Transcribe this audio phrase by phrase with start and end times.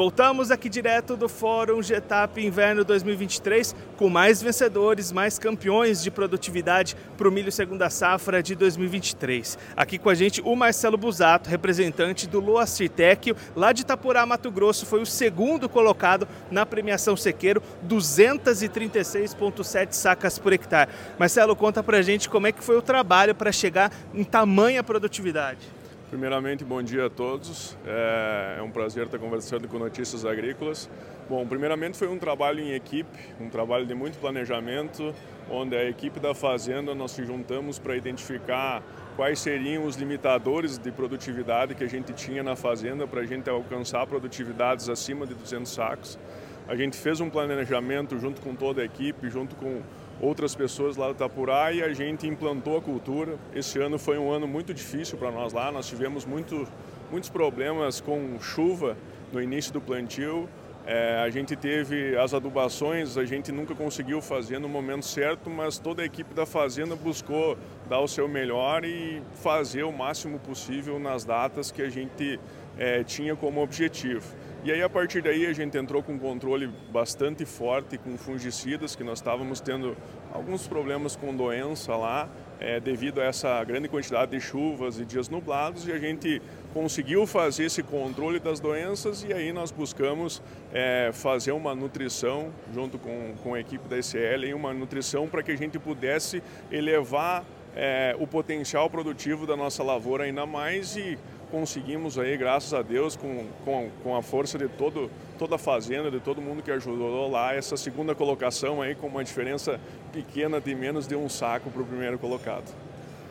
[0.00, 6.96] Voltamos aqui direto do Fórum Getap Inverno 2023 com mais vencedores, mais campeões de produtividade
[7.18, 9.58] para o milho segunda safra de 2023.
[9.76, 14.50] Aqui com a gente o Marcelo Busato, representante do Loacir Tecchio, lá de Itapurá, Mato
[14.50, 20.90] Grosso, foi o segundo colocado na premiação sequeiro, 236,7 sacas por hectare.
[21.18, 24.82] Marcelo, conta para a gente como é que foi o trabalho para chegar em tamanha
[24.82, 25.79] produtividade.
[26.10, 27.78] Primeiramente, bom dia a todos.
[27.86, 30.90] É, é um prazer estar conversando com Notícias Agrícolas.
[31.28, 35.14] Bom, primeiramente foi um trabalho em equipe, um trabalho de muito planejamento,
[35.48, 38.82] onde a equipe da fazenda nós se juntamos para identificar
[39.14, 43.48] quais seriam os limitadores de produtividade que a gente tinha na fazenda para a gente
[43.48, 46.18] alcançar produtividades acima de 200 sacos.
[46.66, 49.80] A gente fez um planejamento junto com toda a equipe, junto com
[50.20, 53.38] outras pessoas lá do Itapurá e a gente implantou a cultura.
[53.54, 56.68] Esse ano foi um ano muito difícil para nós lá, nós tivemos muito,
[57.10, 58.96] muitos problemas com chuva
[59.32, 60.48] no início do plantio.
[60.86, 65.78] É, a gente teve as adubações, a gente nunca conseguiu fazer no momento certo, mas
[65.78, 67.56] toda a equipe da fazenda buscou
[67.88, 72.40] dar o seu melhor e fazer o máximo possível nas datas que a gente
[72.78, 74.24] é, tinha como objetivo.
[74.62, 78.94] E aí a partir daí a gente entrou com um controle bastante forte com fungicidas,
[78.96, 79.96] que nós estávamos tendo
[80.32, 82.28] alguns problemas com doença lá,
[82.58, 86.40] é, devido a essa grande quantidade de chuvas e dias nublados, e a gente
[86.72, 90.42] conseguiu fazer esse controle das doenças e aí nós buscamos
[90.72, 95.50] é, fazer uma nutrição junto com, com a equipe da ICL, uma nutrição para que
[95.50, 101.18] a gente pudesse elevar é, o potencial produtivo da nossa lavoura ainda mais e
[101.50, 106.10] conseguimos aí, graças a Deus, com, com, com a força de todo, toda a fazenda,
[106.10, 109.80] de todo mundo que ajudou lá, essa segunda colocação aí com uma diferença
[110.12, 112.72] pequena de menos de um saco para o primeiro colocado.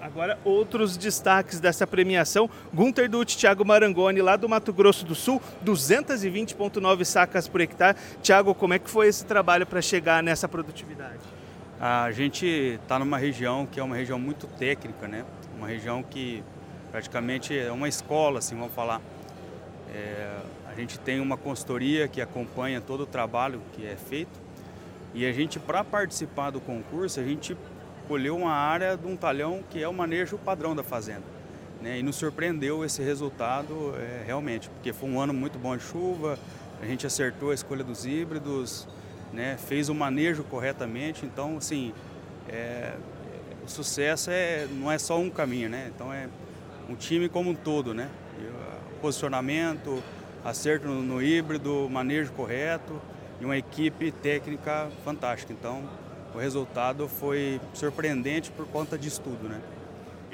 [0.00, 5.40] Agora, outros destaques dessa premiação: Gunter Dutti, Thiago Marangoni, lá do Mato Grosso do Sul,
[5.64, 7.96] 220,9 sacas por hectare.
[8.22, 11.18] Thiago, como é que foi esse trabalho para chegar nessa produtividade?
[11.80, 15.24] A gente está numa região que é uma região muito técnica, né?
[15.58, 16.42] Uma região que
[16.96, 19.02] praticamente é uma escola, assim, vamos falar.
[19.94, 24.40] É, a gente tem uma consultoria que acompanha todo o trabalho que é feito
[25.12, 27.54] e a gente, para participar do concurso, a gente
[28.08, 31.24] colheu uma área de um talhão que é o manejo padrão da fazenda.
[31.82, 31.98] Né?
[31.98, 36.38] E nos surpreendeu esse resultado é, realmente, porque foi um ano muito bom de chuva,
[36.80, 38.88] a gente acertou a escolha dos híbridos,
[39.34, 39.58] né?
[39.58, 41.92] fez o manejo corretamente, então assim,
[42.48, 42.94] é,
[43.62, 45.90] o sucesso é, não é só um caminho, né?
[45.94, 46.26] Então é
[46.88, 48.08] um time como um todo, né?
[49.00, 50.02] Posicionamento,
[50.44, 53.00] acerto no, no híbrido, manejo correto
[53.40, 55.52] e uma equipe técnica fantástica.
[55.52, 55.82] Então,
[56.34, 59.60] o resultado foi surpreendente por conta disso tudo, né?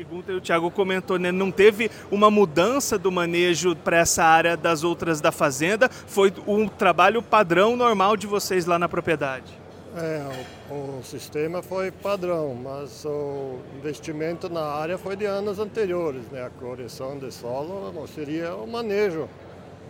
[0.03, 4.83] Gunter, o Thiago comentou, né, não teve uma mudança do manejo para essa área das
[4.83, 9.62] outras da fazenda, foi um trabalho padrão normal de vocês lá na propriedade.
[9.95, 10.23] É,
[10.71, 16.47] o, o, sistema foi padrão, mas o investimento na área foi de anos anteriores, né?
[16.47, 19.29] A correção de solo seria o manejo.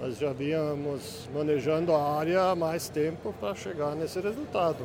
[0.01, 4.85] Nós já vínhamos manejando a área há mais tempo para chegar nesse resultado.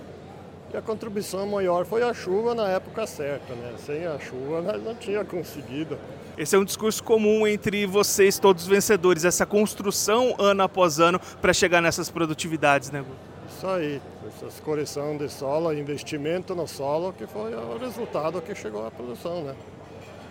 [0.71, 3.73] E a contribuição maior foi a chuva na época certa, né?
[3.83, 5.97] Sem a chuva nós não tinha conseguido.
[6.37, 11.51] Esse é um discurso comum entre vocês, todos vencedores, essa construção ano após ano para
[11.53, 13.03] chegar nessas produtividades, né?
[13.49, 18.85] Isso aí, essa correção de solo, investimento no solo, que foi o resultado que chegou
[18.85, 19.55] à produção, né?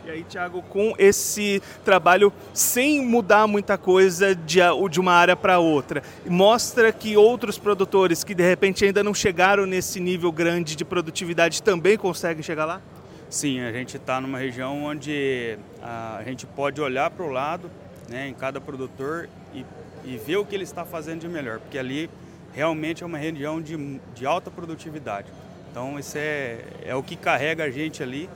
[0.06, 5.58] E aí, Thiago, com esse trabalho sem mudar muita coisa de, de uma área para
[5.58, 10.84] outra, mostra que outros produtores que de repente ainda não chegaram nesse nível grande de
[10.84, 12.80] produtividade também conseguem chegar lá?
[13.28, 17.68] Sim, a gente está numa região onde a gente pode olhar para o lado,
[18.08, 19.66] né, em cada produtor e,
[20.04, 22.08] e ver o que ele está fazendo de melhor, porque ali
[22.56, 25.28] realmente é uma região de, de alta produtividade.
[25.70, 28.30] Então, isso é, é o que carrega a gente ali,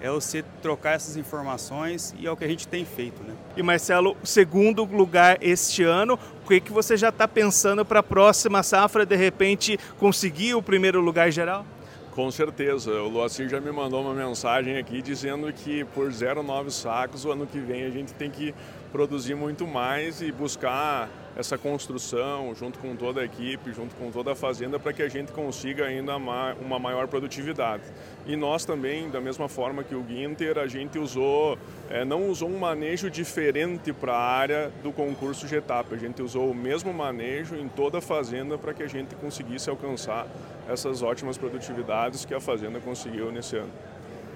[0.00, 3.22] é você trocar essas informações e é o que a gente tem feito.
[3.22, 3.34] Né?
[3.54, 8.02] E Marcelo, segundo lugar este ano, o que, que você já está pensando para a
[8.02, 11.66] próxima safra, de repente, conseguir o primeiro lugar geral?
[12.12, 12.90] Com certeza.
[13.02, 17.46] O Luacir já me mandou uma mensagem aqui dizendo que por 0,9 sacos o ano
[17.46, 18.54] que vem a gente tem que
[18.96, 24.32] produzir muito mais e buscar essa construção junto com toda a equipe, junto com toda
[24.32, 27.82] a fazenda, para que a gente consiga ainda uma maior produtividade.
[28.26, 31.58] E nós também, da mesma forma que o Ginter, a gente usou,
[31.90, 36.50] é, não usou um manejo diferente para a área do concurso GETAP, a gente usou
[36.50, 40.26] o mesmo manejo em toda a fazenda para que a gente conseguisse alcançar
[40.66, 43.70] essas ótimas produtividades que a fazenda conseguiu nesse ano.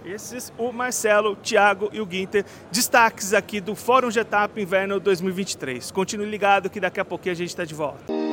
[0.05, 5.91] Esses, o Marcelo, o Thiago e o Guinter, destaques aqui do Fórum Getap Inverno 2023.
[5.91, 8.30] Continue ligado que daqui a pouquinho a gente está de volta.